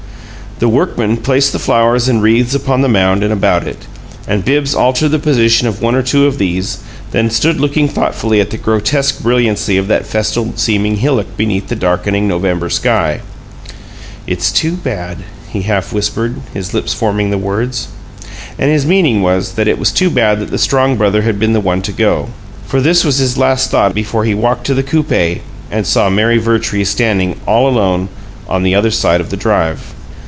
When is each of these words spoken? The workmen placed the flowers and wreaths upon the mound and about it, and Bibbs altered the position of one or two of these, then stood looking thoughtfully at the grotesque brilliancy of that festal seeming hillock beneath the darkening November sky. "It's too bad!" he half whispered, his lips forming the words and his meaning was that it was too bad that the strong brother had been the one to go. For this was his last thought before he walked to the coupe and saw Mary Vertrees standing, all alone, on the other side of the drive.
The 0.59 0.69
workmen 0.69 1.17
placed 1.17 1.53
the 1.53 1.57
flowers 1.59 2.07
and 2.07 2.21
wreaths 2.21 2.53
upon 2.53 2.81
the 2.81 2.87
mound 2.87 3.23
and 3.23 3.33
about 3.33 3.67
it, 3.67 3.87
and 4.27 4.45
Bibbs 4.45 4.75
altered 4.75 5.09
the 5.09 5.17
position 5.17 5.67
of 5.67 5.81
one 5.81 5.95
or 5.95 6.03
two 6.03 6.27
of 6.27 6.37
these, 6.37 6.77
then 7.09 7.31
stood 7.31 7.59
looking 7.59 7.87
thoughtfully 7.87 8.39
at 8.39 8.51
the 8.51 8.57
grotesque 8.59 9.23
brilliancy 9.23 9.75
of 9.77 9.87
that 9.87 10.05
festal 10.05 10.53
seeming 10.55 10.97
hillock 10.97 11.35
beneath 11.35 11.69
the 11.69 11.75
darkening 11.75 12.27
November 12.27 12.69
sky. 12.69 13.21
"It's 14.27 14.51
too 14.51 14.73
bad!" 14.73 15.17
he 15.49 15.63
half 15.63 15.91
whispered, 15.91 16.35
his 16.53 16.75
lips 16.75 16.93
forming 16.93 17.31
the 17.31 17.39
words 17.39 17.87
and 18.59 18.69
his 18.71 18.85
meaning 18.85 19.23
was 19.23 19.53
that 19.53 19.67
it 19.67 19.79
was 19.79 19.91
too 19.91 20.11
bad 20.11 20.39
that 20.39 20.51
the 20.51 20.59
strong 20.59 20.95
brother 20.95 21.23
had 21.23 21.39
been 21.39 21.53
the 21.53 21.59
one 21.59 21.81
to 21.81 21.91
go. 21.91 22.29
For 22.67 22.79
this 22.79 23.03
was 23.03 23.17
his 23.17 23.35
last 23.35 23.71
thought 23.71 23.95
before 23.95 24.25
he 24.25 24.35
walked 24.35 24.67
to 24.67 24.75
the 24.75 24.83
coupe 24.83 25.41
and 25.71 25.87
saw 25.87 26.11
Mary 26.11 26.37
Vertrees 26.37 26.89
standing, 26.89 27.37
all 27.47 27.67
alone, 27.67 28.09
on 28.47 28.61
the 28.61 28.75
other 28.75 28.91
side 28.91 29.21
of 29.21 29.31
the 29.31 29.37
drive. 29.37 29.95